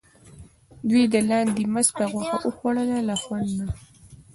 [0.89, 3.67] دوی د لاندي مسته غوښه وخوړه له خوند نه.